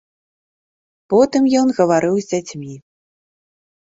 [1.13, 2.73] Потым ён гаварыў з дзяцьмі.